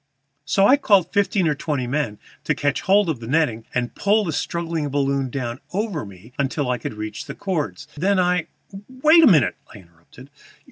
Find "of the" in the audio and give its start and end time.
3.07-3.27